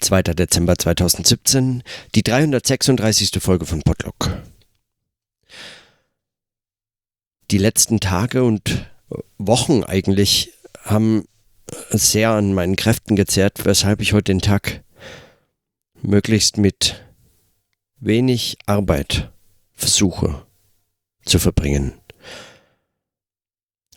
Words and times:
2. 0.00 0.22
Dezember 0.22 0.76
2017, 0.76 1.82
die 2.14 2.22
336. 2.22 3.30
Folge 3.40 3.66
von 3.66 3.82
Podlock. 3.82 4.42
Die 7.50 7.58
letzten 7.58 8.00
Tage 8.00 8.44
und 8.44 8.86
Wochen 9.38 9.84
eigentlich 9.84 10.52
haben 10.84 11.24
sehr 11.90 12.30
an 12.30 12.54
meinen 12.54 12.76
Kräften 12.76 13.16
gezerrt, 13.16 13.64
weshalb 13.64 14.00
ich 14.00 14.12
heute 14.12 14.32
den 14.32 14.40
Tag 14.40 14.82
möglichst 16.02 16.56
mit 16.56 17.04
wenig 17.96 18.56
Arbeit 18.66 19.30
versuche 19.72 20.46
zu 21.24 21.38
verbringen. 21.38 21.94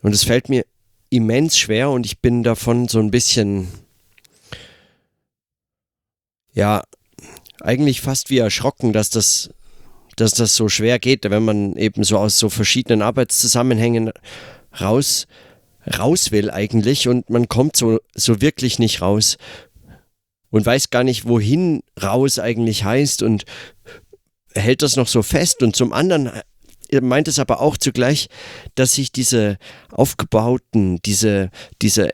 Und 0.02 0.14
es 0.14 0.24
fällt 0.26 0.50
mir 0.50 0.66
immens 1.10 1.58
schwer 1.58 1.90
und 1.92 2.06
ich 2.06 2.20
bin 2.20 2.44
davon 2.44 2.88
so 2.88 3.00
ein 3.00 3.12
bisschen 3.12 3.68
ja, 6.54 6.84
eigentlich 7.62 8.02
fast 8.02 8.30
wie 8.30 8.38
erschrocken, 8.38 8.94
dass 8.94 9.10
das, 9.10 9.50
dass 10.16 10.32
das 10.32 10.56
so 10.56 10.70
schwer 10.70 11.00
geht, 11.00 11.30
wenn 11.30 11.44
man 11.44 11.76
eben 11.76 12.04
so 12.04 12.18
aus 12.18 12.38
so 12.38 12.50
verschiedenen 12.50 13.02
Arbeitszusammenhängen 13.02 14.12
raus, 14.80 15.28
raus 15.98 16.32
will 16.32 16.50
eigentlich 16.50 17.08
und 17.08 17.30
man 17.30 17.48
kommt 17.48 17.76
so, 17.76 18.00
so 18.16 18.42
wirklich 18.42 18.80
nicht 18.80 19.02
raus 19.02 19.38
und 20.50 20.66
weiß 20.66 20.90
gar 20.90 21.04
nicht, 21.04 21.28
wohin 21.28 21.82
raus 22.02 22.40
eigentlich 22.40 22.84
heißt 22.84 23.24
und 23.24 23.44
hält 24.54 24.82
das 24.82 24.96
noch 24.96 25.08
so 25.08 25.24
fest 25.24 25.64
und 25.64 25.76
zum 25.76 25.94
anderen 25.94 26.32
meint 27.02 27.28
es 27.28 27.40
aber 27.40 27.60
auch 27.60 27.78
zugleich, 27.78 28.28
dass 28.76 28.94
sich 28.94 29.12
diese 29.12 29.58
aufgebauten, 29.90 31.02
diese, 31.04 31.50
diese 31.82 32.14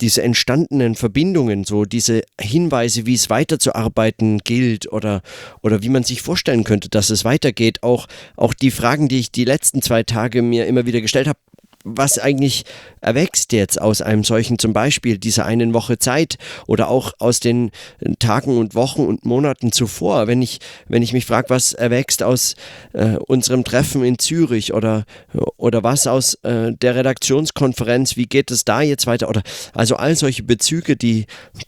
diese 0.00 0.22
entstandenen 0.22 0.94
Verbindungen, 0.94 1.64
so 1.64 1.84
diese 1.84 2.22
Hinweise, 2.40 3.06
wie 3.06 3.14
es 3.14 3.30
weiterzuarbeiten 3.30 4.38
gilt 4.38 4.92
oder, 4.92 5.22
oder 5.62 5.82
wie 5.82 5.88
man 5.88 6.02
sich 6.02 6.22
vorstellen 6.22 6.64
könnte, 6.64 6.88
dass 6.88 7.10
es 7.10 7.24
weitergeht, 7.24 7.82
auch, 7.82 8.06
auch 8.36 8.54
die 8.54 8.70
Fragen, 8.70 9.08
die 9.08 9.18
ich 9.18 9.32
die 9.32 9.44
letzten 9.44 9.82
zwei 9.82 10.02
Tage 10.02 10.42
mir 10.42 10.66
immer 10.66 10.86
wieder 10.86 11.00
gestellt 11.00 11.28
habe, 11.28 11.38
was 11.86 12.18
eigentlich 12.18 12.64
erwächst 13.00 13.52
jetzt 13.52 13.80
aus 13.80 14.02
einem 14.02 14.24
solchen 14.24 14.58
zum 14.58 14.72
Beispiel 14.72 15.18
dieser 15.18 15.46
einen 15.46 15.72
Woche 15.72 15.98
Zeit 15.98 16.36
oder 16.66 16.88
auch 16.88 17.12
aus 17.20 17.38
den 17.38 17.70
Tagen 18.18 18.58
und 18.58 18.74
Wochen 18.74 19.02
und 19.06 19.24
Monaten 19.24 19.70
zuvor, 19.70 20.26
wenn 20.26 20.42
ich, 20.42 20.58
wenn 20.88 21.02
ich 21.02 21.12
mich 21.12 21.26
frage, 21.26 21.48
was 21.48 21.72
erwächst 21.74 22.24
aus 22.24 22.56
äh, 22.92 23.16
unserem 23.16 23.62
Treffen 23.62 24.04
in 24.04 24.18
Zürich 24.18 24.74
oder, 24.74 25.04
oder 25.56 25.84
was 25.84 26.08
aus 26.08 26.34
äh, 26.42 26.72
der 26.72 26.96
Redaktionskonferenz, 26.96 28.16
wie 28.16 28.26
geht 28.26 28.50
es 28.50 28.64
da 28.64 28.82
jetzt 28.82 29.06
weiter? 29.06 29.28
Oder 29.28 29.42
also 29.72 29.94
all 29.96 30.16
solche 30.16 30.42
Bezüge, 30.42 30.96
die, 30.96 31.26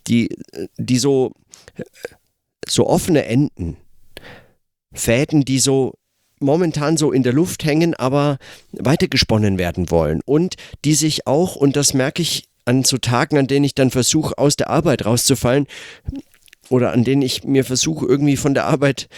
die, 0.09 0.37
die 0.77 0.99
so, 0.99 1.33
so 2.67 2.89
offene 2.89 3.25
Enden, 3.25 3.77
Fäden, 4.93 5.45
die 5.45 5.61
so 5.61 5.95
momentan 6.41 6.97
so 6.97 7.13
in 7.13 7.23
der 7.23 7.33
Luft 7.33 7.65
hängen, 7.65 7.95
aber 7.95 8.39
weitergesponnen 8.73 9.59
werden 9.59 9.91
wollen 9.91 10.21
und 10.25 10.57
die 10.85 10.95
sich 10.95 11.27
auch, 11.27 11.57
und 11.57 11.77
das 11.77 11.95
merke 11.95 12.23
ich 12.23 12.45
an 12.65 12.85
so 12.85 12.99
Tagen, 12.99 13.39
an 13.39 13.47
denen 13.47 13.65
ich 13.65 13.75
dann 13.75 13.91
versuche, 13.91 14.37
aus 14.37 14.57
der 14.57 14.71
Arbeit 14.71 15.07
rauszufallen 15.07 15.67
oder 16.69 16.93
an 16.93 17.05
denen 17.05 17.23
ich 17.23 17.45
mir 17.45 17.65
versuche, 17.65 18.07
irgendwie 18.07 18.37
von 18.37 18.55
der 18.55 18.67
Arbeit 18.67 19.09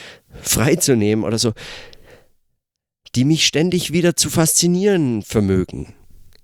freizunehmen 0.41 1.25
oder 1.25 1.39
so, 1.39 1.53
die 3.15 3.25
mich 3.25 3.47
ständig 3.47 3.93
wieder 3.93 4.15
zu 4.15 4.31
faszinieren 4.31 5.23
vermögen. 5.23 5.95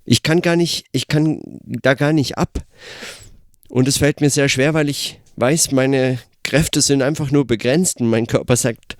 Ich 0.04 0.22
kann 0.22 0.40
gar 0.40 0.56
nicht, 0.56 0.86
ich 0.92 1.08
kann 1.08 1.40
da 1.64 1.94
gar 1.94 2.12
nicht 2.12 2.38
ab. 2.38 2.64
Und 3.68 3.88
es 3.88 3.98
fällt 3.98 4.20
mir 4.20 4.30
sehr 4.30 4.48
schwer, 4.48 4.74
weil 4.74 4.88
ich 4.88 5.20
weiß, 5.36 5.72
meine 5.72 6.18
Kräfte 6.44 6.80
sind 6.80 7.02
einfach 7.02 7.30
nur 7.30 7.46
begrenzt 7.46 8.00
und 8.00 8.08
mein 8.08 8.26
Körper 8.26 8.56
sagt, 8.56 8.96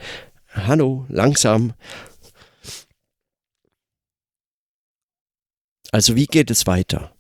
Hallo, 0.57 1.05
langsam. 1.11 1.75
Also 5.93 6.17
wie 6.17 6.27
geht 6.27 6.51
es 6.51 6.67
weiter? 6.67 7.15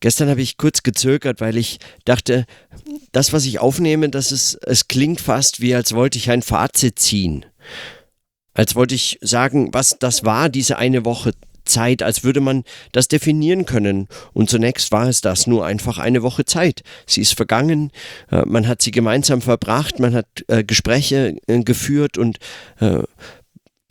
Gestern 0.00 0.30
habe 0.30 0.40
ich 0.40 0.56
kurz 0.56 0.82
gezögert, 0.82 1.40
weil 1.40 1.56
ich 1.56 1.78
dachte, 2.04 2.46
das, 3.12 3.32
was 3.32 3.44
ich 3.44 3.58
aufnehme, 3.58 4.08
das 4.08 4.32
ist, 4.32 4.54
es 4.54 4.88
klingt 4.88 5.20
fast 5.20 5.60
wie, 5.60 5.74
als 5.74 5.92
wollte 5.92 6.18
ich 6.18 6.30
ein 6.30 6.42
Fazit 6.42 6.98
ziehen. 6.98 7.44
Als 8.54 8.74
wollte 8.74 8.94
ich 8.94 9.18
sagen, 9.20 9.74
was 9.74 9.98
das 9.98 10.24
war, 10.24 10.48
diese 10.48 10.78
eine 10.78 11.04
Woche 11.04 11.32
Zeit, 11.68 12.02
als 12.02 12.24
würde 12.24 12.40
man 12.40 12.64
das 12.92 13.08
definieren 13.08 13.64
können. 13.64 14.08
Und 14.32 14.50
zunächst 14.50 14.90
war 14.92 15.08
es 15.08 15.20
das, 15.20 15.46
nur 15.46 15.64
einfach 15.64 15.98
eine 15.98 16.22
Woche 16.22 16.44
Zeit. 16.44 16.82
Sie 17.06 17.20
ist 17.20 17.34
vergangen, 17.34 17.92
äh, 18.30 18.42
man 18.46 18.66
hat 18.66 18.82
sie 18.82 18.90
gemeinsam 18.90 19.40
verbracht, 19.40 20.00
man 20.00 20.14
hat 20.14 20.26
äh, 20.48 20.64
Gespräche 20.64 21.36
äh, 21.46 21.62
geführt 21.62 22.18
und 22.18 22.38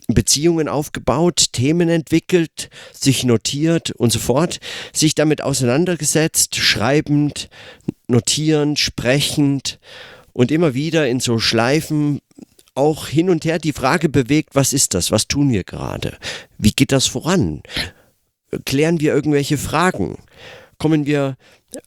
Beziehungen 0.08 0.68
aufgebaut, 0.68 1.52
Themen 1.52 1.90
entwickelt, 1.90 2.70
sich 2.92 3.24
notiert 3.24 3.90
und 3.90 4.10
so 4.10 4.18
fort, 4.18 4.58
sich 4.92 5.14
damit 5.14 5.42
auseinandergesetzt, 5.42 6.56
schreibend, 6.56 7.50
notierend, 8.06 8.78
sprechend 8.78 9.78
und 10.32 10.50
immer 10.50 10.72
wieder 10.72 11.06
in 11.06 11.20
so 11.20 11.38
Schleifen 11.38 12.20
auch 12.78 13.08
hin 13.08 13.28
und 13.28 13.44
her 13.44 13.58
die 13.58 13.72
Frage 13.72 14.08
bewegt, 14.08 14.54
was 14.54 14.72
ist 14.72 14.94
das? 14.94 15.10
Was 15.10 15.28
tun 15.28 15.50
wir 15.50 15.64
gerade? 15.64 16.16
Wie 16.56 16.72
geht 16.72 16.92
das 16.92 17.06
voran? 17.06 17.62
Klären 18.64 19.00
wir 19.00 19.12
irgendwelche 19.12 19.58
Fragen? 19.58 20.18
Kommen 20.78 21.04
wir 21.04 21.36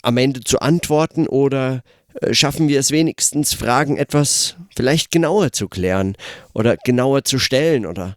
am 0.04 0.18
Ende 0.18 0.42
zu 0.42 0.60
Antworten 0.60 1.28
oder 1.28 1.82
äh, 2.20 2.34
schaffen 2.34 2.68
wir 2.68 2.80
es 2.80 2.92
wenigstens, 2.92 3.54
Fragen 3.54 3.98
etwas 3.98 4.56
vielleicht 4.76 5.12
genauer 5.12 5.52
zu 5.52 5.68
klären 5.68 6.16
oder 6.54 6.78
genauer 6.78 7.24
zu 7.24 7.40
stellen 7.40 7.86
oder 7.86 8.16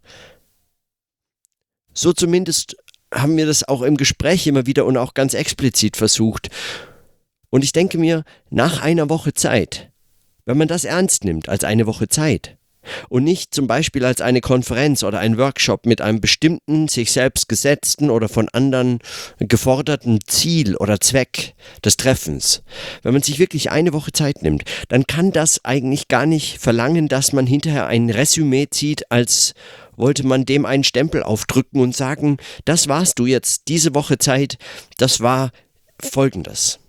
so 1.93 2.11
zumindest 2.11 2.75
haben 3.13 3.37
wir 3.37 3.45
das 3.45 3.67
auch 3.67 3.81
im 3.81 3.95
Gespräch 3.95 4.45
immer 4.47 4.65
wieder 4.65 4.85
und 4.85 4.97
auch 4.97 5.13
ganz 5.13 5.33
explizit 5.33 5.95
versucht. 5.95 6.49
Und 7.49 7.63
ich 7.63 7.71
denke 7.71 7.97
mir, 7.97 8.25
nach 8.49 8.81
einer 8.81 9.09
Woche 9.09 9.33
Zeit, 9.33 9.91
wenn 10.45 10.57
man 10.57 10.67
das 10.67 10.83
ernst 10.83 11.23
nimmt 11.23 11.47
als 11.47 11.63
eine 11.63 11.87
Woche 11.87 12.09
Zeit, 12.09 12.57
und 13.09 13.23
nicht 13.23 13.53
zum 13.53 13.67
Beispiel 13.67 14.05
als 14.05 14.21
eine 14.21 14.41
Konferenz 14.41 15.03
oder 15.03 15.19
ein 15.19 15.37
Workshop 15.37 15.85
mit 15.85 16.01
einem 16.01 16.21
bestimmten, 16.21 16.87
sich 16.87 17.11
selbst 17.11 17.49
gesetzten 17.49 18.09
oder 18.09 18.29
von 18.29 18.49
anderen 18.49 18.99
geforderten 19.39 20.19
Ziel 20.25 20.75
oder 20.75 20.99
Zweck 20.99 21.55
des 21.83 21.97
Treffens. 21.97 22.63
Wenn 23.01 23.13
man 23.13 23.21
sich 23.21 23.39
wirklich 23.39 23.71
eine 23.71 23.93
Woche 23.93 24.11
Zeit 24.11 24.41
nimmt, 24.41 24.63
dann 24.89 25.07
kann 25.07 25.31
das 25.31 25.63
eigentlich 25.63 26.07
gar 26.07 26.25
nicht 26.25 26.59
verlangen, 26.59 27.07
dass 27.07 27.33
man 27.33 27.47
hinterher 27.47 27.87
ein 27.87 28.09
Resümee 28.09 28.67
zieht, 28.69 29.11
als 29.11 29.53
wollte 29.97 30.25
man 30.25 30.45
dem 30.45 30.65
einen 30.65 30.83
Stempel 30.83 31.23
aufdrücken 31.23 31.79
und 31.79 31.95
sagen, 31.95 32.37
das 32.65 32.87
warst 32.87 33.19
du 33.19 33.25
jetzt 33.25 33.63
diese 33.67 33.95
Woche 33.95 34.17
Zeit, 34.17 34.57
das 34.97 35.21
war 35.21 35.51
folgendes. 35.99 36.79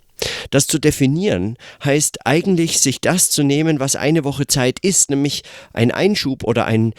Das 0.50 0.66
zu 0.66 0.78
definieren 0.78 1.56
heißt 1.84 2.26
eigentlich, 2.26 2.80
sich 2.80 3.00
das 3.00 3.30
zu 3.30 3.42
nehmen, 3.42 3.80
was 3.80 3.96
eine 3.96 4.24
Woche 4.24 4.46
Zeit 4.46 4.78
ist, 4.80 5.10
nämlich 5.10 5.42
ein 5.72 5.90
Einschub 5.90 6.44
oder 6.44 6.66
ein, 6.66 6.94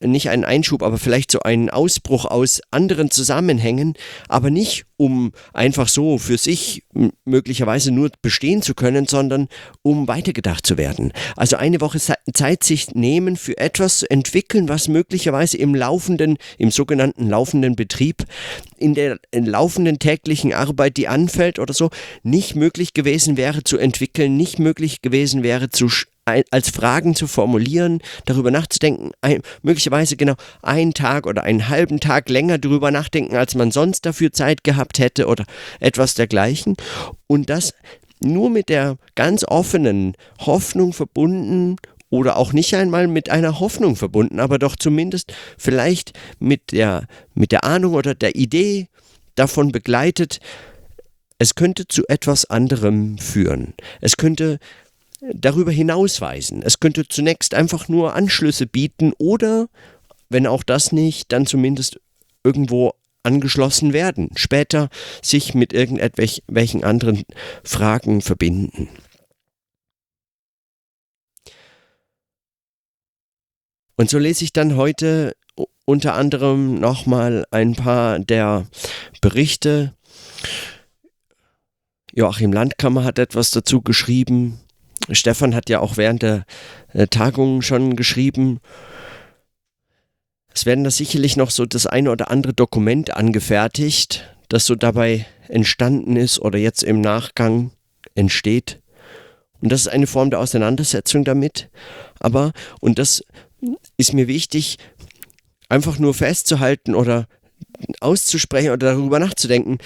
nicht 0.00 0.30
ein 0.30 0.44
Einschub, 0.44 0.82
aber 0.82 0.98
vielleicht 0.98 1.30
so 1.30 1.40
ein 1.40 1.70
Ausbruch 1.70 2.24
aus 2.24 2.60
anderen 2.70 3.10
Zusammenhängen, 3.10 3.94
aber 4.28 4.50
nicht 4.50 4.84
um 5.02 5.32
einfach 5.52 5.88
so 5.88 6.16
für 6.16 6.38
sich 6.38 6.84
möglicherweise 7.24 7.90
nur 7.90 8.10
bestehen 8.22 8.62
zu 8.62 8.74
können, 8.74 9.08
sondern 9.08 9.48
um 9.82 10.06
weitergedacht 10.06 10.64
zu 10.64 10.78
werden. 10.78 11.12
Also 11.36 11.56
eine 11.56 11.80
Woche 11.80 11.98
Zeit 11.98 12.62
sich 12.62 12.94
nehmen 12.94 13.36
für 13.36 13.58
etwas 13.58 13.98
zu 13.98 14.10
entwickeln, 14.10 14.68
was 14.68 14.86
möglicherweise 14.86 15.56
im 15.56 15.74
laufenden, 15.74 16.38
im 16.56 16.70
sogenannten 16.70 17.28
laufenden 17.28 17.74
Betrieb, 17.74 18.24
in 18.82 18.94
der 18.94 19.18
laufenden 19.32 19.98
täglichen 19.98 20.52
Arbeit, 20.52 20.96
die 20.96 21.08
anfällt 21.08 21.58
oder 21.58 21.72
so, 21.72 21.90
nicht 22.22 22.56
möglich 22.56 22.92
gewesen 22.92 23.36
wäre 23.36 23.64
zu 23.64 23.78
entwickeln, 23.78 24.36
nicht 24.36 24.58
möglich 24.58 25.02
gewesen 25.02 25.42
wäre 25.42 25.70
zu 25.70 25.88
als 26.24 26.70
Fragen 26.70 27.16
zu 27.16 27.26
formulieren, 27.26 28.00
darüber 28.26 28.52
nachzudenken, 28.52 29.10
ein, 29.22 29.42
möglicherweise 29.62 30.16
genau 30.16 30.34
einen 30.62 30.94
Tag 30.94 31.26
oder 31.26 31.42
einen 31.42 31.68
halben 31.68 31.98
Tag 31.98 32.28
länger 32.28 32.58
darüber 32.58 32.92
nachdenken, 32.92 33.34
als 33.34 33.56
man 33.56 33.72
sonst 33.72 34.06
dafür 34.06 34.32
Zeit 34.32 34.62
gehabt 34.62 35.00
hätte 35.00 35.26
oder 35.26 35.44
etwas 35.80 36.14
dergleichen. 36.14 36.76
Und 37.26 37.50
das 37.50 37.74
nur 38.20 38.50
mit 38.50 38.68
der 38.68 38.98
ganz 39.16 39.44
offenen 39.44 40.14
Hoffnung 40.38 40.92
verbunden 40.92 41.76
oder 42.12 42.36
auch 42.36 42.52
nicht 42.52 42.74
einmal 42.74 43.08
mit 43.08 43.30
einer 43.30 43.58
Hoffnung 43.58 43.96
verbunden, 43.96 44.38
aber 44.38 44.58
doch 44.58 44.76
zumindest 44.76 45.32
vielleicht 45.56 46.12
mit 46.38 46.70
der, 46.70 47.06
mit 47.34 47.52
der 47.52 47.64
Ahnung 47.64 47.94
oder 47.94 48.14
der 48.14 48.36
Idee 48.36 48.88
davon 49.34 49.72
begleitet, 49.72 50.38
es 51.38 51.54
könnte 51.54 51.88
zu 51.88 52.06
etwas 52.08 52.44
anderem 52.44 53.16
führen. 53.16 53.72
Es 54.02 54.18
könnte 54.18 54.58
darüber 55.22 55.72
hinausweisen. 55.72 56.62
Es 56.62 56.80
könnte 56.80 57.08
zunächst 57.08 57.54
einfach 57.54 57.88
nur 57.88 58.14
Anschlüsse 58.14 58.66
bieten 58.66 59.14
oder, 59.16 59.68
wenn 60.28 60.46
auch 60.46 60.64
das 60.64 60.92
nicht, 60.92 61.32
dann 61.32 61.46
zumindest 61.46 61.98
irgendwo 62.44 62.92
angeschlossen 63.22 63.94
werden, 63.94 64.28
später 64.36 64.90
sich 65.22 65.54
mit 65.54 65.72
irgendwelchen 65.72 66.84
anderen 66.84 67.22
Fragen 67.64 68.20
verbinden. 68.20 68.90
Und 73.96 74.10
so 74.10 74.18
lese 74.18 74.44
ich 74.44 74.52
dann 74.52 74.76
heute 74.76 75.34
unter 75.84 76.14
anderem 76.14 76.78
nochmal 76.80 77.44
ein 77.50 77.74
paar 77.74 78.18
der 78.18 78.66
Berichte. 79.20 79.94
Joachim 82.12 82.52
Landkammer 82.52 83.04
hat 83.04 83.18
etwas 83.18 83.50
dazu 83.50 83.82
geschrieben. 83.82 84.60
Stefan 85.10 85.54
hat 85.54 85.68
ja 85.68 85.80
auch 85.80 85.96
während 85.96 86.22
der 86.22 86.44
äh, 86.92 87.06
Tagung 87.06 87.62
schon 87.62 87.96
geschrieben. 87.96 88.60
Es 90.54 90.66
werden 90.66 90.84
da 90.84 90.90
sicherlich 90.90 91.36
noch 91.36 91.50
so 91.50 91.64
das 91.64 91.86
eine 91.86 92.10
oder 92.10 92.30
andere 92.30 92.52
Dokument 92.52 93.16
angefertigt, 93.16 94.28
das 94.48 94.66
so 94.66 94.74
dabei 94.74 95.26
entstanden 95.48 96.16
ist 96.16 96.38
oder 96.38 96.58
jetzt 96.58 96.82
im 96.82 97.00
Nachgang 97.00 97.72
entsteht. 98.14 98.80
Und 99.60 99.72
das 99.72 99.82
ist 99.82 99.88
eine 99.88 100.06
Form 100.06 100.30
der 100.30 100.40
Auseinandersetzung 100.40 101.24
damit. 101.24 101.70
Aber, 102.20 102.52
und 102.80 102.98
das 102.98 103.24
ist 103.96 104.12
mir 104.12 104.28
wichtig, 104.28 104.78
einfach 105.68 105.98
nur 105.98 106.14
festzuhalten 106.14 106.94
oder 106.94 107.26
auszusprechen 108.00 108.70
oder 108.70 108.92
darüber 108.92 109.18
nachzudenken. 109.18 109.78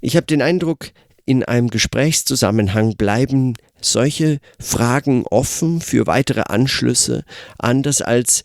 Ich 0.00 0.16
habe 0.16 0.26
den 0.26 0.42
Eindruck, 0.42 0.92
in 1.26 1.44
einem 1.44 1.68
Gesprächszusammenhang 1.68 2.96
bleiben 2.96 3.54
solche 3.80 4.40
Fragen 4.58 5.24
offen 5.26 5.80
für 5.80 6.06
weitere 6.06 6.42
Anschlüsse, 6.42 7.24
anders 7.58 8.02
als 8.02 8.42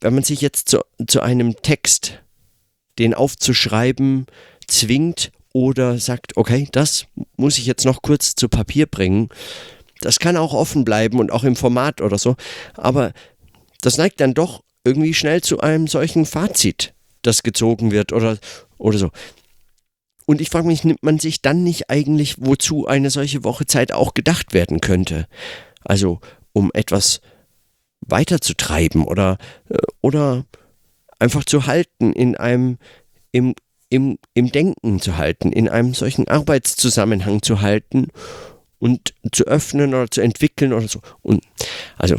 wenn 0.00 0.14
man 0.14 0.24
sich 0.24 0.40
jetzt 0.40 0.68
zu, 0.68 0.80
zu 1.06 1.20
einem 1.20 1.56
Text, 1.62 2.20
den 2.98 3.14
aufzuschreiben, 3.14 4.26
zwingt 4.66 5.32
oder 5.52 5.98
sagt, 5.98 6.36
okay, 6.36 6.68
das 6.72 7.06
muss 7.36 7.58
ich 7.58 7.66
jetzt 7.66 7.84
noch 7.84 8.02
kurz 8.02 8.34
zu 8.34 8.48
Papier 8.48 8.86
bringen. 8.86 9.28
Das 10.00 10.18
kann 10.18 10.36
auch 10.36 10.54
offen 10.54 10.84
bleiben 10.84 11.20
und 11.20 11.30
auch 11.30 11.44
im 11.44 11.56
Format 11.56 12.00
oder 12.00 12.18
so, 12.18 12.36
aber 12.74 13.12
das 13.82 13.98
neigt 13.98 14.20
dann 14.20 14.32
doch 14.32 14.62
irgendwie 14.84 15.12
schnell 15.12 15.42
zu 15.42 15.60
einem 15.60 15.86
solchen 15.86 16.24
Fazit, 16.24 16.94
das 17.20 17.42
gezogen 17.42 17.90
wird 17.90 18.12
oder, 18.12 18.38
oder 18.78 18.98
so. 18.98 19.10
Und 20.24 20.40
ich 20.40 20.50
frage 20.50 20.66
mich, 20.66 20.84
nimmt 20.84 21.02
man 21.02 21.18
sich 21.18 21.42
dann 21.42 21.62
nicht 21.62 21.90
eigentlich, 21.90 22.36
wozu 22.38 22.86
eine 22.86 23.10
solche 23.10 23.44
Woche 23.44 23.66
Zeit 23.66 23.92
auch 23.92 24.14
gedacht 24.14 24.54
werden 24.54 24.80
könnte? 24.80 25.26
Also 25.84 26.20
um 26.52 26.70
etwas 26.74 27.20
weiterzutreiben 28.00 29.04
oder, 29.04 29.38
äh, 29.68 29.78
oder 30.00 30.44
einfach 31.18 31.44
zu 31.44 31.66
halten 31.66 32.12
in 32.12 32.36
einem, 32.36 32.78
im, 33.30 33.54
im, 33.88 34.18
im 34.34 34.52
Denken 34.52 35.00
zu 35.00 35.16
halten, 35.16 35.52
in 35.52 35.68
einem 35.68 35.94
solchen 35.94 36.28
Arbeitszusammenhang 36.28 37.42
zu 37.42 37.60
halten 37.60 38.08
und 38.78 39.14
zu 39.32 39.44
öffnen 39.44 39.94
oder 39.94 40.10
zu 40.10 40.20
entwickeln 40.20 40.72
oder 40.72 40.88
so. 40.88 41.00
Und 41.22 41.44
also 41.96 42.16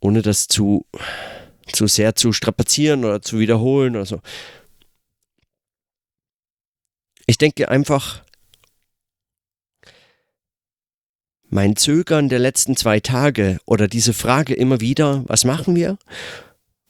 ohne 0.00 0.22
das 0.22 0.48
zu, 0.48 0.86
zu 1.72 1.86
sehr 1.86 2.14
zu 2.14 2.32
strapazieren 2.32 3.04
oder 3.04 3.22
zu 3.22 3.38
wiederholen 3.38 3.96
oder 3.96 4.06
so. 4.06 4.20
Ich 7.26 7.38
denke 7.38 7.68
einfach, 7.68 8.24
mein 11.48 11.76
Zögern 11.76 12.28
der 12.28 12.38
letzten 12.38 12.76
zwei 12.76 13.00
Tage 13.00 13.58
oder 13.66 13.88
diese 13.88 14.12
Frage 14.12 14.54
immer 14.54 14.80
wieder, 14.80 15.24
was 15.26 15.44
machen 15.44 15.74
wir? 15.74 15.98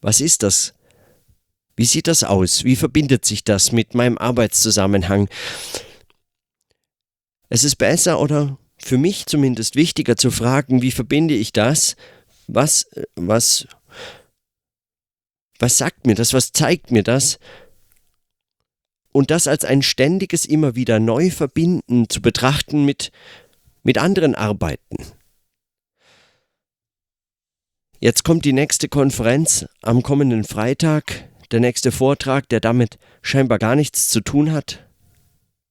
Was 0.00 0.20
ist 0.20 0.42
das? 0.42 0.74
Wie 1.76 1.84
sieht 1.84 2.06
das 2.06 2.24
aus? 2.24 2.64
Wie 2.64 2.76
verbindet 2.76 3.24
sich 3.24 3.42
das 3.42 3.72
mit 3.72 3.94
meinem 3.94 4.18
Arbeitszusammenhang? 4.18 5.28
Es 7.48 7.64
ist 7.64 7.76
besser 7.76 8.20
oder 8.20 8.58
für 8.78 8.98
mich 8.98 9.26
zumindest 9.26 9.76
wichtiger 9.76 10.16
zu 10.16 10.30
fragen, 10.30 10.82
wie 10.82 10.90
verbinde 10.90 11.34
ich 11.34 11.52
das 11.52 11.96
was, 12.54 12.86
was, 13.16 13.66
was 15.58 15.78
sagt 15.78 16.06
mir 16.06 16.14
das? 16.14 16.32
Was 16.32 16.52
zeigt 16.52 16.90
mir 16.90 17.02
das? 17.02 17.38
Und 19.12 19.30
das 19.30 19.46
als 19.46 19.64
ein 19.64 19.82
ständiges 19.82 20.46
immer 20.46 20.76
wieder 20.76 21.00
neu 21.00 21.30
verbinden 21.30 22.08
zu 22.08 22.22
betrachten 22.22 22.84
mit, 22.84 23.10
mit 23.82 23.98
anderen 23.98 24.34
Arbeiten. 24.34 24.96
Jetzt 27.98 28.24
kommt 28.24 28.44
die 28.44 28.52
nächste 28.52 28.88
Konferenz 28.88 29.66
am 29.82 30.02
kommenden 30.02 30.44
Freitag, 30.44 31.28
der 31.50 31.60
nächste 31.60 31.92
Vortrag, 31.92 32.48
der 32.48 32.60
damit 32.60 32.98
scheinbar 33.20 33.58
gar 33.58 33.76
nichts 33.76 34.08
zu 34.08 34.20
tun 34.20 34.52
hat. 34.52 34.86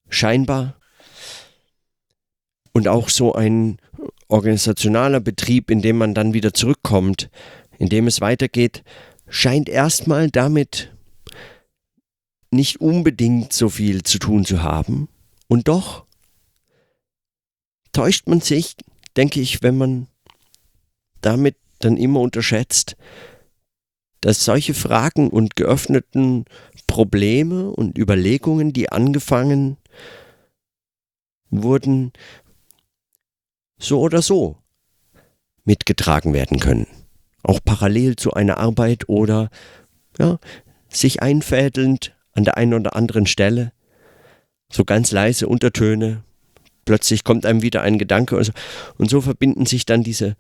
Scheinbar. 0.10 0.76
Und 2.72 2.88
auch 2.88 3.10
so 3.10 3.34
ein 3.34 3.78
organisationaler 4.30 5.20
Betrieb, 5.20 5.70
in 5.70 5.82
dem 5.82 5.98
man 5.98 6.14
dann 6.14 6.34
wieder 6.34 6.54
zurückkommt, 6.54 7.30
in 7.78 7.90
dem 7.90 8.08
es 8.08 8.22
weitergeht, 8.22 8.84
scheint 9.28 9.68
erstmal 9.68 10.30
damit 10.30 10.96
nicht 12.52 12.82
unbedingt 12.82 13.54
so 13.54 13.70
viel 13.70 14.04
zu 14.04 14.20
tun 14.20 14.46
zu 14.46 14.64
haben. 14.64 15.10
Und 15.48 15.68
doch 15.68 16.06
täuscht 17.92 18.28
man 18.28 18.42
sich, 18.42 18.76
denke 19.18 19.42
ich, 19.42 19.62
wenn 19.62 19.78
man 19.78 20.08
damit 21.22 21.58
dann 21.80 21.98
immer 21.98 22.22
unterschätzt, 22.22 22.96
dass 24.22 24.46
solche 24.46 24.74
Fragen 24.74 25.30
und 25.30 25.56
geöffneten 25.56 26.46
Probleme 26.88 27.70
und 27.70 27.98
Überlegungen, 27.98 28.74
die 28.74 28.92
angefangen 28.92 29.78
wurden, 31.50 32.12
so 33.80 34.00
oder 34.02 34.22
so 34.22 34.58
mitgetragen 35.64 36.34
werden 36.34 36.60
können. 36.60 36.88
Auch 37.44 37.60
parallel 37.64 38.16
zu 38.16 38.34
einer 38.34 38.58
Arbeit 38.58 39.08
oder 39.08 39.50
ja, 40.18 40.38
sich 40.90 41.22
einfädelnd 41.22 42.16
an 42.34 42.44
der 42.44 42.58
einen 42.58 42.74
oder 42.74 42.96
anderen 42.96 43.26
Stelle, 43.26 43.72
so 44.72 44.84
ganz 44.86 45.12
leise 45.12 45.48
Untertöne, 45.48 46.24
plötzlich 46.86 47.24
kommt 47.24 47.46
einem 47.46 47.62
wieder 47.62 47.82
ein 47.82 47.98
Gedanke 47.98 48.36
und 48.36 48.44
so, 48.44 48.52
und 48.98 49.10
so 49.10 49.22
verbinden 49.22 49.66
sich 49.66 49.86
dann 49.86 50.04
diese, 50.04 50.36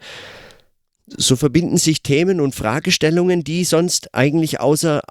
so 1.07 1.35
verbinden 1.35 1.77
sich 1.77 2.03
Themen 2.03 2.41
und 2.41 2.55
Fragestellungen, 2.55 3.43
die 3.43 3.63
sonst 3.63 4.13
eigentlich 4.13 4.59
außer 4.59 5.01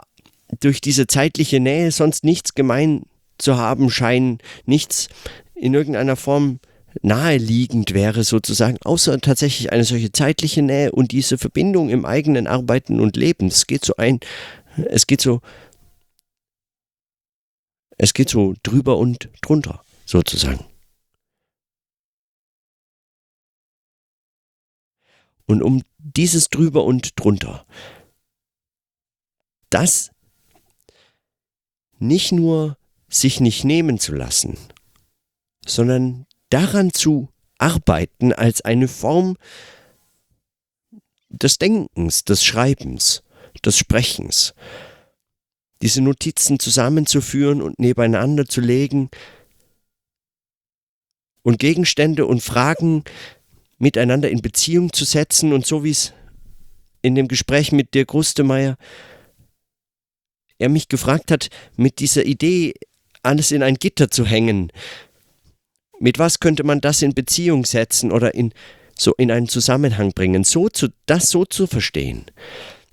durch 0.60 0.80
diese 0.80 1.06
zeitliche 1.06 1.60
Nähe 1.60 1.90
sonst 1.90 2.24
nichts 2.24 2.54
gemein 2.54 3.02
zu 3.38 3.56
haben 3.56 3.90
scheinen, 3.90 4.38
nichts 4.66 5.08
in 5.54 5.74
irgendeiner 5.74 6.16
Form 6.16 6.60
naheliegend 7.02 7.94
wäre 7.94 8.24
sozusagen, 8.24 8.78
außer 8.82 9.20
tatsächlich 9.20 9.72
eine 9.72 9.84
solche 9.84 10.12
zeitliche 10.12 10.62
Nähe 10.62 10.92
und 10.92 11.12
diese 11.12 11.38
Verbindung 11.38 11.90
im 11.90 12.04
eigenen 12.04 12.46
Arbeiten 12.46 13.00
und 13.00 13.16
Leben. 13.16 13.48
Es 13.48 13.66
geht 13.66 13.84
so 13.84 13.94
ein, 13.96 14.20
es 14.76 15.06
geht 15.06 15.20
so, 15.20 15.40
es 17.96 18.14
geht 18.14 18.28
so 18.28 18.54
drüber 18.62 18.98
und 18.98 19.28
drunter 19.42 19.84
sozusagen. 20.04 20.64
Und 25.46 25.62
um 25.62 25.82
dieses 25.98 26.48
drüber 26.50 26.84
und 26.84 27.18
drunter, 27.18 27.66
das 29.70 30.10
nicht 31.98 32.32
nur 32.32 32.76
sich 33.08 33.40
nicht 33.40 33.64
nehmen 33.64 33.98
zu 33.98 34.14
lassen, 34.14 34.58
sondern 35.66 36.26
daran 36.50 36.92
zu 36.92 37.28
arbeiten 37.58 38.32
als 38.32 38.60
eine 38.62 38.88
Form 38.88 39.36
des 41.28 41.58
Denkens, 41.58 42.24
des 42.24 42.44
Schreibens, 42.44 43.22
des 43.64 43.76
Sprechens. 43.76 44.54
Diese 45.82 46.00
Notizen 46.00 46.58
zusammenzuführen 46.58 47.62
und 47.62 47.78
nebeneinander 47.78 48.46
zu 48.46 48.60
legen 48.60 49.10
und 51.42 51.58
Gegenstände 51.58 52.26
und 52.26 52.42
Fragen 52.42 53.04
miteinander 53.78 54.30
in 54.30 54.42
Beziehung 54.42 54.92
zu 54.92 55.04
setzen 55.04 55.52
und 55.52 55.66
so 55.66 55.84
wie 55.84 55.90
es 55.90 56.12
in 57.02 57.14
dem 57.14 57.28
Gespräch 57.28 57.70
mit 57.70 57.94
Dirk 57.94 58.12
Rustemeyer 58.12 58.76
er 60.58 60.68
mich 60.68 60.88
gefragt 60.88 61.30
hat, 61.30 61.50
mit 61.76 62.00
dieser 62.00 62.24
Idee 62.24 62.74
alles 63.22 63.52
in 63.52 63.62
ein 63.62 63.76
Gitter 63.76 64.10
zu 64.10 64.26
hängen, 64.26 64.72
mit 66.00 66.18
was 66.18 66.40
könnte 66.40 66.64
man 66.64 66.80
das 66.80 67.02
in 67.02 67.14
Beziehung 67.14 67.64
setzen 67.64 68.12
oder 68.12 68.34
in, 68.34 68.52
so 68.96 69.14
in 69.16 69.30
einen 69.30 69.48
Zusammenhang 69.48 70.12
bringen, 70.12 70.44
so 70.44 70.68
zu, 70.68 70.88
das 71.06 71.30
so 71.30 71.44
zu 71.44 71.66
verstehen, 71.66 72.26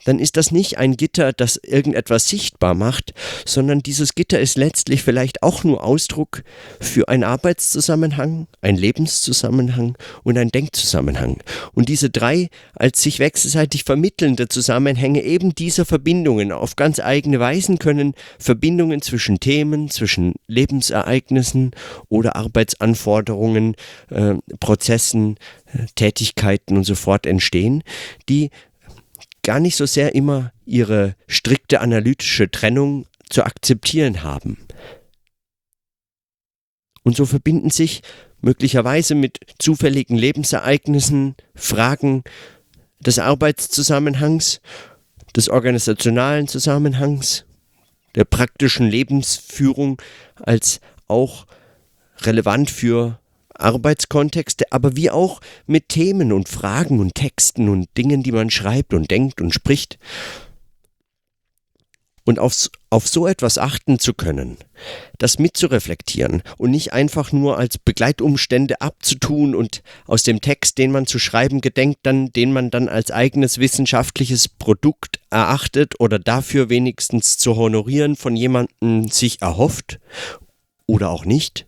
dann 0.06 0.20
ist 0.20 0.38
das 0.38 0.52
nicht 0.52 0.78
ein 0.78 0.96
Gitter, 0.96 1.34
das 1.34 1.58
irgendetwas 1.58 2.30
sichtbar 2.30 2.74
macht, 2.74 3.14
sondern 3.46 3.82
dieses 3.82 4.16
Gitter 4.16 4.40
ist 4.40 4.58
letztlich 4.58 5.04
vielleicht 5.04 5.44
auch 5.44 5.64
nur 5.64 5.84
Ausdruck 5.84 6.44
für 6.80 7.10
einen 7.10 7.24
Arbeitszusammenhang, 7.24 8.48
einen 8.62 8.78
Lebenszusammenhang 8.78 9.98
und 10.24 10.38
einen 10.38 10.52
Denkzusammenhang. 10.52 11.40
Und 11.74 11.90
diese 11.90 12.10
drei 12.10 12.50
als 12.74 13.02
sich 13.02 13.20
wechselseitig 13.20 13.84
vermittelnde 13.84 14.48
Zusammenhänge 14.48 15.24
eben 15.24 15.54
dieser 15.56 15.86
Verbindungen 15.86 16.52
auf 16.52 16.76
ganz 16.76 17.00
eigene 17.00 17.40
Weisen 17.40 17.80
können 17.80 18.14
Verbindungen 18.40 19.02
zwischen 19.02 19.40
Themen, 19.40 19.90
zwischen 19.90 20.34
Lebensereignissen 20.48 21.72
oder 22.10 22.36
Arbeitsanforderungen, 22.36 23.76
äh, 24.10 24.36
Prozessen, 24.60 25.38
äh, 25.74 25.86
Tätigkeiten 25.96 26.78
und 26.78 26.84
so 26.84 26.96
fort 26.96 27.26
entstehen, 27.26 27.84
die 28.30 28.52
gar 29.46 29.62
nicht 29.62 29.78
so 29.78 29.86
sehr 29.86 30.16
immer 30.16 30.52
ihre 30.66 31.16
strikte 31.28 31.80
analytische 31.80 32.52
Trennung 32.52 33.06
zu 33.30 33.44
akzeptieren 33.46 34.24
haben. 34.24 34.58
Und 37.04 37.16
so 37.16 37.26
verbinden 37.26 37.70
sich 37.70 38.02
möglicherweise 38.42 39.16
mit 39.16 39.40
zufälligen 39.60 40.18
Lebensereignissen 40.18 41.36
Fragen 41.54 42.24
des 43.00 43.20
Arbeitszusammenhangs, 43.20 44.62
des 45.36 45.50
organisationalen 45.50 46.48
Zusammenhangs, 46.48 47.46
der 48.16 48.26
praktischen 48.26 48.90
Lebensführung 48.90 50.02
als 50.36 50.82
auch 51.08 51.46
relevant 52.22 52.72
für 52.72 53.20
Arbeitskontexte, 53.60 54.72
aber 54.72 54.96
wie 54.96 55.10
auch 55.10 55.42
mit 55.66 55.90
Themen 55.90 56.32
und 56.32 56.50
Fragen 56.50 57.00
und 57.00 57.16
Texten 57.16 57.70
und 57.70 57.88
Dingen, 57.98 58.24
die 58.24 58.32
man 58.32 58.50
schreibt 58.50 58.94
und 58.94 59.10
denkt 59.12 59.42
und 59.42 59.54
spricht. 59.54 59.98
Und 62.28 62.40
auf, 62.40 62.70
auf 62.90 63.08
so 63.08 63.28
etwas 63.28 63.60
achten 63.60 64.00
zu 64.00 64.16
können, 64.16 64.58
das 65.20 65.38
mitzureflektieren 65.38 66.42
und 66.58 66.72
nicht 66.72 66.92
einfach 66.92 67.32
nur 67.32 67.60
als 67.60 67.78
Begleitumstände 67.78 68.82
abzutun 68.82 69.54
und 69.54 69.84
aus 70.08 70.24
dem 70.24 70.42
Text, 70.42 70.80
den 70.80 70.92
man 70.92 71.06
zu 71.06 71.20
schreiben 71.20 71.62
gedenkt, 71.62 72.00
dann, 72.02 72.32
den 72.32 72.52
man 72.52 72.72
dann 72.72 72.90
als 72.90 73.12
eigenes 73.12 73.60
wissenschaftliches 73.60 74.48
Produkt 74.48 75.20
erachtet 75.30 76.00
oder 76.00 76.18
dafür 76.18 76.70
wenigstens 76.70 77.38
zu 77.38 77.58
honorieren 77.58 78.16
von 78.16 78.36
jemandem 78.36 79.08
sich 79.08 79.44
erhofft 79.44 80.00
oder 80.88 81.12
auch 81.12 81.26
nicht 81.26 81.68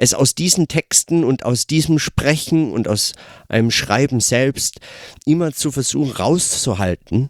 es 0.00 0.14
aus 0.14 0.34
diesen 0.34 0.66
Texten 0.66 1.24
und 1.24 1.44
aus 1.44 1.66
diesem 1.66 1.98
Sprechen 1.98 2.72
und 2.72 2.88
aus 2.88 3.12
einem 3.48 3.70
Schreiben 3.70 4.20
selbst 4.20 4.80
immer 5.26 5.52
zu 5.52 5.70
versuchen 5.70 6.12
rauszuhalten, 6.12 7.28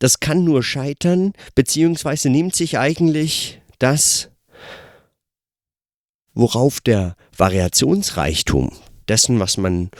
das 0.00 0.20
kann 0.20 0.44
nur 0.44 0.62
scheitern, 0.62 1.32
beziehungsweise 1.54 2.28
nimmt 2.28 2.54
sich 2.54 2.78
eigentlich 2.78 3.62
das, 3.78 4.28
worauf 6.34 6.82
der 6.82 7.16
Variationsreichtum 7.38 8.72
dessen, 9.08 9.40
was 9.40 9.56
man 9.56 9.90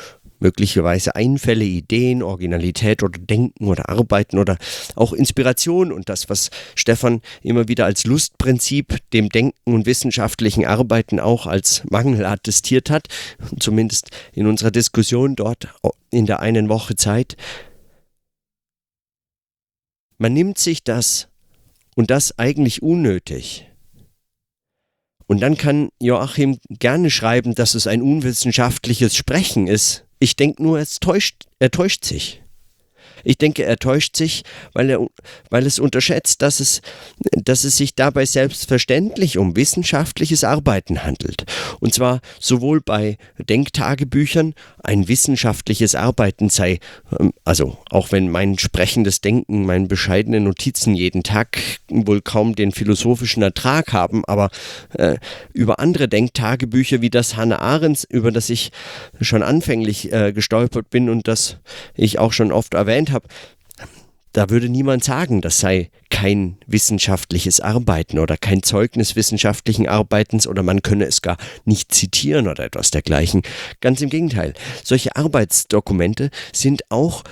möglicherweise 0.44 1.16
Einfälle, 1.16 1.64
Ideen, 1.64 2.22
Originalität 2.22 3.02
oder 3.02 3.18
Denken 3.18 3.66
oder 3.66 3.88
Arbeiten 3.88 4.38
oder 4.38 4.58
auch 4.94 5.14
Inspiration 5.14 5.90
und 5.90 6.10
das, 6.10 6.28
was 6.28 6.50
Stefan 6.74 7.22
immer 7.42 7.66
wieder 7.66 7.86
als 7.86 8.04
Lustprinzip 8.04 8.98
dem 9.12 9.30
Denken 9.30 9.72
und 9.72 9.86
wissenschaftlichen 9.86 10.66
Arbeiten 10.66 11.18
auch 11.18 11.46
als 11.46 11.82
Mangel 11.90 12.26
attestiert 12.26 12.90
hat, 12.90 13.08
zumindest 13.58 14.10
in 14.32 14.46
unserer 14.46 14.70
Diskussion 14.70 15.34
dort 15.34 15.68
in 16.10 16.26
der 16.26 16.40
einen 16.40 16.68
Woche 16.68 16.94
Zeit. 16.94 17.36
Man 20.18 20.34
nimmt 20.34 20.58
sich 20.58 20.84
das 20.84 21.28
und 21.96 22.10
das 22.10 22.38
eigentlich 22.38 22.82
unnötig. 22.82 23.66
Und 25.26 25.40
dann 25.40 25.56
kann 25.56 25.88
Joachim 26.00 26.58
gerne 26.68 27.10
schreiben, 27.10 27.54
dass 27.54 27.74
es 27.74 27.86
ein 27.86 28.02
unwissenschaftliches 28.02 29.16
Sprechen 29.16 29.68
ist. 29.68 30.03
Ich 30.18 30.36
denke 30.36 30.62
nur, 30.62 30.78
es 30.78 31.00
täuscht, 31.00 31.44
er 31.58 31.70
täuscht 31.70 32.04
sich. 32.04 32.43
Ich 33.22 33.38
denke, 33.38 33.64
er 33.64 33.76
täuscht 33.76 34.16
sich, 34.16 34.42
weil, 34.72 34.90
er, 34.90 35.06
weil 35.50 35.66
es 35.66 35.78
unterschätzt, 35.78 36.42
dass 36.42 36.60
es, 36.60 36.82
dass 37.32 37.64
es 37.64 37.76
sich 37.76 37.94
dabei 37.94 38.26
selbstverständlich 38.26 39.38
um 39.38 39.56
wissenschaftliches 39.56 40.44
Arbeiten 40.44 41.04
handelt. 41.04 41.44
Und 41.80 41.94
zwar 41.94 42.20
sowohl 42.40 42.80
bei 42.80 43.18
Denktagebüchern 43.38 44.54
ein 44.82 45.08
wissenschaftliches 45.08 45.94
Arbeiten 45.94 46.48
sei, 46.48 46.80
ähm, 47.18 47.32
also 47.44 47.78
auch 47.90 48.12
wenn 48.12 48.30
mein 48.30 48.58
sprechendes 48.58 49.20
Denken, 49.20 49.66
meine 49.66 49.86
bescheidenen 49.86 50.44
Notizen 50.44 50.94
jeden 50.94 51.22
Tag 51.22 51.58
wohl 51.88 52.20
kaum 52.20 52.54
den 52.54 52.72
philosophischen 52.72 53.42
Ertrag 53.42 53.92
haben, 53.92 54.24
aber 54.26 54.50
äh, 54.94 55.16
über 55.52 55.78
andere 55.78 56.08
Denktagebücher 56.08 57.00
wie 57.00 57.10
das 57.10 57.36
Hannah 57.36 57.60
Arendts, 57.60 58.04
über 58.04 58.32
das 58.32 58.50
ich 58.50 58.72
schon 59.20 59.42
anfänglich 59.42 60.12
äh, 60.12 60.32
gestolpert 60.32 60.90
bin 60.90 61.08
und 61.08 61.28
das 61.28 61.58
ich 61.94 62.18
auch 62.18 62.32
schon 62.32 62.52
oft 62.52 62.74
erwähnt 62.74 63.03
habe, 63.10 63.28
da 64.34 64.50
würde 64.50 64.68
niemand 64.68 65.04
sagen, 65.04 65.40
das 65.40 65.60
sei 65.60 65.90
kein 66.10 66.58
wissenschaftliches 66.66 67.60
Arbeiten 67.60 68.18
oder 68.18 68.36
kein 68.36 68.64
Zeugnis 68.64 69.14
wissenschaftlichen 69.14 69.88
Arbeitens 69.88 70.48
oder 70.48 70.64
man 70.64 70.82
könne 70.82 71.04
es 71.04 71.22
gar 71.22 71.36
nicht 71.64 71.94
zitieren 71.94 72.48
oder 72.48 72.64
etwas 72.64 72.90
dergleichen. 72.90 73.42
Ganz 73.80 74.00
im 74.00 74.10
Gegenteil, 74.10 74.54
solche 74.82 75.14
Arbeitsdokumente 75.14 76.30
sind 76.52 76.82
auch 76.90 77.22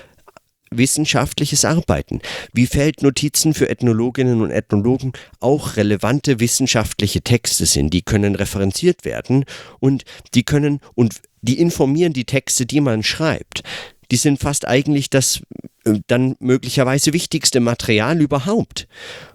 wissenschaftliches 0.71 1.65
Arbeiten, 1.65 2.21
wie 2.53 2.67
Feldnotizen 2.67 3.53
für 3.53 3.69
Ethnologinnen 3.69 4.41
und 4.41 4.53
Ethnologen 4.53 5.13
auch 5.41 5.77
relevante 5.77 6.39
wissenschaftliche 6.39 7.23
Texte 7.23 7.67
sind. 7.67 7.93
Die 7.93 8.03
können 8.03 8.37
referenziert 8.37 9.05
werden 9.05 9.45
und 9.81 10.05
die 10.35 10.45
können 10.45 10.81
und 10.95 11.21
die 11.41 11.59
informieren 11.59 12.13
die 12.13 12.25
Texte, 12.25 12.65
die 12.65 12.81
man 12.81 13.03
schreibt 13.03 13.65
die 14.13 14.19
sind 14.19 14.39
fast 14.39 14.69
eigentlich 14.69 15.09
das 15.09 15.41
äh, 15.85 16.01
dann 16.07 16.37
möglicherweise 16.39 17.15
wichtigste 17.15 17.61
Material 17.61 18.21
überhaupt. 18.21 18.87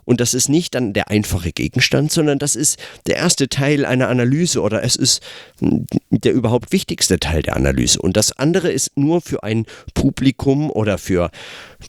Und 0.05 0.22
das 0.22 0.36
ist 0.36 0.50
nicht 0.50 0.75
dann 0.75 0.93
der 0.93 1.10
einfache 1.10 1.51
Gegenstand, 1.51 2.12
sondern 2.12 2.38
das 2.38 2.55
ist 2.55 2.79
der 3.07 3.15
erste 3.15 3.50
Teil 3.50 3.86
einer 3.86 4.07
Analyse 4.07 4.62
oder 4.62 4.84
es 4.84 4.96
ist 4.96 5.24
hm, 5.60 5.88
der 6.12 6.31
überhaupt 6.31 6.72
wichtigste 6.72 7.19
Teil 7.19 7.41
der 7.41 7.55
Analyse. 7.55 8.00
Und 8.00 8.15
das 8.17 8.31
andere 8.34 8.72
ist 8.72 8.96
nur 8.96 9.22
für 9.22 9.41
ein 9.41 9.65
Publikum 9.96 10.69
oder 10.69 11.00
für 11.00 11.31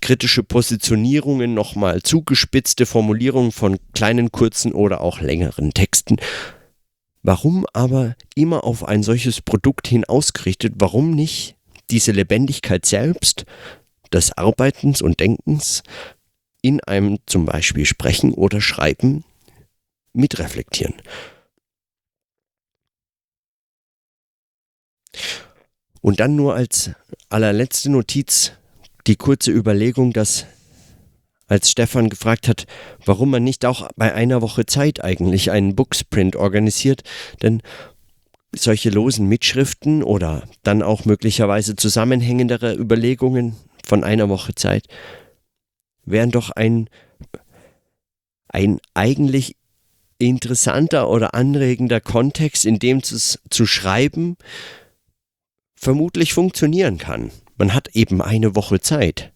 kritische 0.01 0.43
Positionierungen 0.43 1.53
nochmal 1.53 2.03
zugespitzte 2.03 2.87
Formulierungen 2.87 3.53
von 3.53 3.77
kleinen, 3.93 4.33
kurzen 4.33 4.73
oder 4.73 5.03
auch 5.03 5.21
längeren 5.21 5.75
Texten. 5.75 6.17
Warum 7.23 7.67
aber 7.75 8.17
immer 8.35 8.65
auf 8.65 8.89
ein 8.89 9.03
solches 9.03 9.43
Produkt 9.43 9.89
hin 9.89 10.07
ausgerichtet? 10.07 10.73
Warum 10.79 11.11
nicht 11.11 11.58
diese 11.91 12.13
Lebendigkeit 12.13 12.87
selbst 12.87 13.45
des 14.13 14.37
Arbeitens 14.37 15.03
und 15.03 15.21
Denkens 15.21 15.83
in 16.63 16.83
einem 16.85 17.19
zum 17.27 17.47
Beispiel 17.47 17.85
Sprechen 17.87 18.33
oder 18.33 18.61
Schreiben 18.61 19.25
mitreflektieren. 20.13 20.95
Und 26.01 26.21
dann 26.21 26.37
nur 26.37 26.55
als 26.55 26.91
allerletzte 27.29 27.91
Notiz 27.91 28.53
die 29.07 29.17
kurze 29.17 29.51
Überlegung, 29.51 30.13
dass 30.13 30.47
als 31.49 31.71
Stefan 31.71 32.11
gefragt 32.11 32.47
hat, 32.47 32.67
warum 33.05 33.31
man 33.31 33.43
nicht 33.43 33.65
auch 33.65 33.89
bei 33.97 34.15
einer 34.15 34.43
Woche 34.43 34.67
Zeit 34.67 35.03
eigentlich 35.03 35.51
einen 35.51 35.75
Booksprint 35.75 36.37
organisiert, 36.37 37.03
denn 37.43 37.63
solche 38.55 38.91
losen 38.91 39.27
Mitschriften 39.27 40.03
oder 40.03 40.45
dann 40.63 40.83
auch 40.83 41.05
möglicherweise 41.05 41.77
zusammenhängendere 41.77 42.75
Überlegungen 42.75 43.57
von 43.85 44.05
einer 44.05 44.29
Woche 44.29 44.55
Zeit 44.55 44.87
wären 46.05 46.31
doch 46.31 46.51
ein, 46.51 46.89
ein 48.49 48.79
eigentlich 48.95 49.57
interessanter 50.19 51.09
oder 51.11 51.35
anregender 51.35 52.01
Kontext, 52.01 52.65
in 52.65 52.79
dem 52.79 53.03
zu, 53.03 53.17
zu 53.51 53.67
schreiben 53.67 54.37
vermutlich 55.77 56.33
funktionieren 56.33 56.99
kann. 56.99 57.31
Man 57.57 57.73
hat 57.73 57.95
eben 57.95 58.21
eine 58.21 58.57
Woche 58.57 58.81
Zeit. 58.81 59.33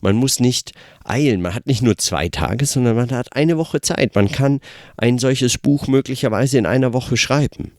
Man 0.00 0.16
muss 0.16 0.40
nicht 0.40 0.72
eilen, 1.04 1.40
man 1.40 1.54
hat 1.54 1.66
nicht 1.66 1.82
nur 1.82 1.96
zwei 1.96 2.28
Tage, 2.28 2.66
sondern 2.66 2.96
man 2.96 3.10
hat 3.12 3.36
eine 3.36 3.56
Woche 3.58 3.80
Zeit. 3.80 4.16
Man 4.16 4.30
kann 4.30 4.60
ein 4.96 5.18
solches 5.18 5.58
Buch 5.58 5.86
möglicherweise 5.86 6.58
in 6.58 6.66
einer 6.66 6.92
Woche 6.92 7.16
schreiben 7.16 7.72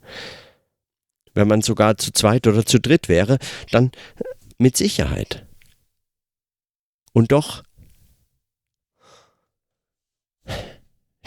wenn 1.34 1.48
man 1.48 1.62
sogar 1.62 1.98
zu 1.98 2.12
zweit 2.12 2.48
oder 2.48 2.66
zu 2.66 2.80
dritt 2.80 3.10
wäre, 3.10 3.38
dann 3.72 3.92
mit 4.58 4.78
Sicherheit. 4.78 5.46
Und 7.12 7.32
doch, 7.32 7.64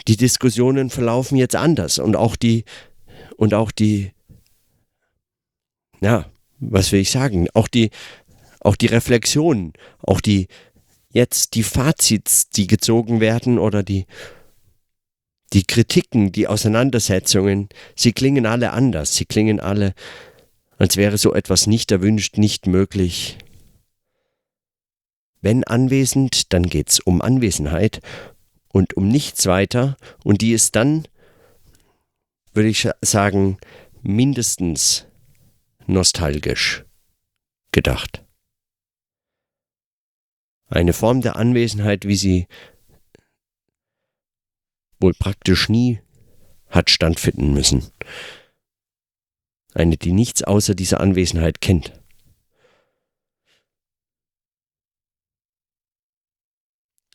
die 0.07 0.17
Diskussionen 0.17 0.89
verlaufen 0.89 1.37
jetzt 1.37 1.55
anders 1.55 1.99
und 1.99 2.15
auch 2.15 2.35
die, 2.35 2.63
und 3.35 3.53
auch 3.53 3.71
die, 3.71 4.11
ja, 5.99 6.25
was 6.59 6.91
will 6.91 7.01
ich 7.01 7.11
sagen, 7.11 7.47
auch 7.53 7.67
die, 7.67 7.91
auch 8.61 8.75
die 8.75 8.87
Reflexionen, 8.87 9.73
auch 9.99 10.21
die 10.21 10.47
jetzt 11.09 11.55
die 11.55 11.63
Fazits, 11.63 12.49
die 12.49 12.67
gezogen 12.67 13.19
werden 13.19 13.59
oder 13.59 13.83
die 13.83 14.05
die 15.57 15.63
Kritiken, 15.63 16.31
die 16.31 16.47
Auseinandersetzungen, 16.47 17.69
sie 17.95 18.13
klingen 18.13 18.45
alle 18.45 18.73
anders, 18.73 19.15
sie 19.15 19.25
klingen 19.25 19.59
alle, 19.59 19.95
als 20.77 20.97
wäre 20.97 21.17
so 21.17 21.33
etwas 21.33 21.65
nicht 21.65 21.91
erwünscht, 21.91 22.37
nicht 22.37 22.67
möglich. 22.67 23.39
Wenn 25.41 25.63
anwesend, 25.63 26.53
dann 26.53 26.61
geht's 26.61 26.99
um 26.99 27.23
Anwesenheit 27.23 28.01
und 28.67 28.95
um 28.95 29.07
nichts 29.07 29.47
weiter, 29.47 29.97
und 30.23 30.41
die 30.41 30.51
ist 30.51 30.75
dann, 30.75 31.07
würde 32.53 32.69
ich 32.69 32.87
sagen, 33.01 33.57
mindestens 34.03 35.07
nostalgisch 35.87 36.85
gedacht. 37.71 38.23
Eine 40.67 40.93
Form 40.93 41.21
der 41.21 41.35
Anwesenheit, 41.35 42.05
wie 42.05 42.15
sie 42.15 42.47
wohl 44.99 45.13
praktisch 45.13 45.69
nie 45.69 46.01
hat 46.69 46.89
stattfinden 46.89 47.53
müssen. 47.53 47.91
Eine, 49.73 49.97
die 49.97 50.11
nichts 50.11 50.43
außer 50.43 50.75
dieser 50.75 50.99
Anwesenheit 50.99 51.61
kennt. 51.61 51.93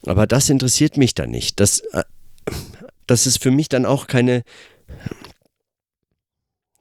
Aber 0.06 0.26
das 0.26 0.48
interessiert 0.48 0.96
mich 0.96 1.14
dann 1.14 1.30
nicht. 1.30 1.60
Das, 1.60 1.80
äh, 1.92 2.04
das 3.06 3.26
ist 3.26 3.42
für 3.42 3.50
mich 3.50 3.68
dann 3.68 3.86
auch 3.86 4.06
keine, 4.06 4.42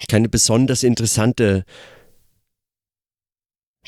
keine 0.08 0.30
besonders 0.30 0.84
interessante 0.84 1.66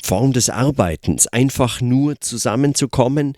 Form 0.02 0.32
des 0.32 0.50
Arbeitens, 0.50 1.26
einfach 1.26 1.80
nur 1.80 2.20
zusammenzukommen 2.20 3.36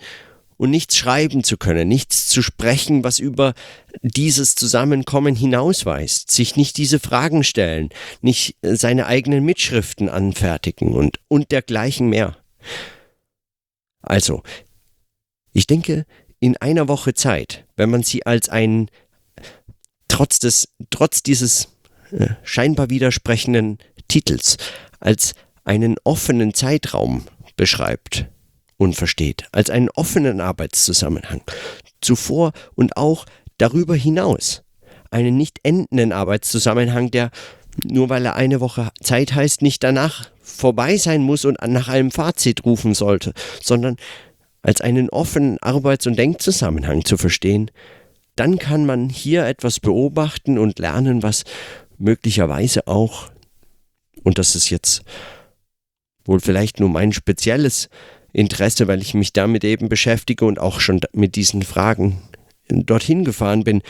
und 0.56 0.70
nichts 0.70 0.96
schreiben 0.96 1.44
zu 1.44 1.56
können, 1.56 1.88
nichts 1.88 2.28
zu 2.28 2.42
sprechen, 2.42 3.04
was 3.04 3.18
über 3.18 3.54
dieses 4.02 4.54
Zusammenkommen 4.54 5.34
hinausweist, 5.34 6.30
sich 6.30 6.56
nicht 6.56 6.76
diese 6.76 6.98
Fragen 6.98 7.44
stellen, 7.44 7.90
nicht 8.20 8.56
seine 8.62 9.06
eigenen 9.06 9.44
Mitschriften 9.44 10.08
anfertigen 10.08 10.94
und, 10.94 11.20
und 11.28 11.52
dergleichen 11.52 12.08
mehr. 12.08 12.36
Also, 14.02 14.42
ich 15.52 15.66
denke, 15.66 16.06
in 16.38 16.56
einer 16.58 16.88
Woche 16.88 17.14
Zeit, 17.14 17.64
wenn 17.76 17.90
man 17.90 18.02
sie 18.02 18.25
als 18.25 18.48
ein, 18.48 18.90
trotz 20.08 20.38
des, 20.38 20.68
trotz 20.90 21.22
dieses 21.22 21.76
äh, 22.12 22.28
scheinbar 22.44 22.90
widersprechenden 22.90 23.78
Titels, 24.08 24.58
als 25.00 25.34
einen 25.64 25.96
offenen 26.04 26.54
Zeitraum 26.54 27.26
beschreibt, 27.56 28.26
und 28.76 28.95
versteht, 28.95 29.45
als 29.52 29.71
einen 29.71 29.90
offenen 29.90 30.40
Arbeitszusammenhang. 30.40 31.42
Zuvor 32.00 32.52
und 32.75 32.97
auch 32.97 33.26
darüber 33.59 33.95
hinaus. 33.95 34.62
Einen 35.11 35.37
nicht 35.37 35.61
endenden 35.62 36.12
Arbeitszusammenhang, 36.12 37.11
der, 37.11 37.30
nur 37.85 38.09
weil 38.09 38.26
er 38.26 38.37
eine 38.37 38.61
Woche 38.61 38.90
Zeit 39.02 39.35
heißt, 39.35 39.62
nicht 39.62 39.83
danach 39.83 40.30
vorbei 40.42 40.97
sein 40.97 41.23
muss 41.23 41.45
und 41.45 41.59
nach 41.66 41.88
einem 41.88 42.11
Fazit 42.11 42.64
rufen 42.64 42.95
sollte, 42.95 43.33
sondern 43.62 43.97
als 44.62 44.80
einen 44.80 45.11
offenen 45.11 45.59
Arbeits- 45.62 46.06
und 46.06 46.18
Denkzusammenhang 46.18 47.04
zu 47.04 47.16
verstehen, 47.16 47.71
dann 48.35 48.59
kann 48.59 48.85
man 48.85 49.09
hier 49.09 49.47
etwas 49.47 49.80
beobachten 49.80 50.59
und 50.59 50.78
lernen, 50.78 51.23
was 51.23 51.45
möglicherweise 51.99 52.87
auch, 52.87 53.30
und 54.23 54.38
das 54.38 54.54
ist 54.54 54.71
jetzt 54.71 55.02
wohl 56.25 56.40
vielleicht 56.40 56.80
nur 56.80 56.88
mein 56.88 57.12
spezielles 57.12 57.88
Interesse, 58.33 58.88
weil 58.88 59.00
ich 59.00 59.14
mich 59.14 59.33
damit 59.33 59.64
eben 59.64 59.88
beschäftige 59.88 60.45
und 60.45 60.59
auch 60.59 60.80
schon 60.80 61.00
mit 61.12 61.37
diesen 61.37 61.62
Fragen 61.62 62.23
dorthin 62.68 63.25
gefahren 63.25 63.64
bin, 63.64 63.83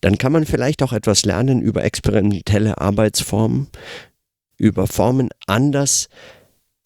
dann 0.00 0.18
kann 0.18 0.32
man 0.32 0.46
vielleicht 0.46 0.82
auch 0.82 0.92
etwas 0.92 1.24
lernen 1.24 1.60
über 1.60 1.84
experimentelle 1.84 2.78
Arbeitsformen, 2.78 3.68
über 4.56 4.86
Formen 4.86 5.28
anders 5.46 6.08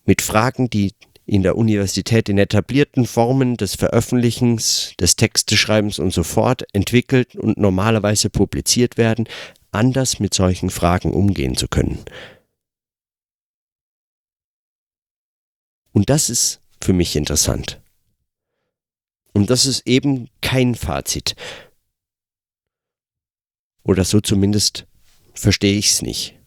mit 0.05 0.21
Fragen, 0.21 0.69
die 0.69 0.93
in 1.27 1.43
der 1.43 1.57
Universität 1.57 2.29
in 2.29 2.39
etablierten 2.39 3.07
Formen 3.07 3.57
des 3.57 3.77
Veröffentlichens, 3.77 4.93
des 5.01 5.17
Texteschreibens 5.17 5.99
und 5.99 6.13
so 6.13 6.23
fort 6.23 6.65
entwickelt 6.73 7.35
und 7.37 7.57
normalerweise 7.57 8.29
publiziert 8.29 8.99
werden, 8.99 9.27
anders 9.73 10.21
mit 10.21 10.35
solchen 10.35 10.71
Fragen 10.71 11.13
umgehen 11.13 11.57
zu 11.57 11.69
können. 11.69 11.99
Und 15.95 16.11
das 16.11 16.29
ist 16.29 16.61
für 16.83 16.93
mich 16.93 17.17
interessant. 17.17 17.81
Und 19.33 19.49
das 19.49 19.65
ist 19.65 19.87
eben 19.87 20.29
kein 20.43 20.75
Fazit. 20.75 21.35
Oder 23.85 24.05
so 24.05 24.21
zumindest 24.21 24.87
verstehe 25.35 25.79
ich 25.79 25.93
es 25.93 26.03
nicht. 26.03 26.39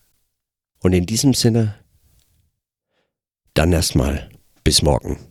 Und 0.80 0.94
in 0.94 1.06
diesem 1.06 1.34
Sinne, 1.34 1.76
dann 3.54 3.72
erstmal 3.72 4.30
bis 4.64 4.82
morgen. 4.82 5.27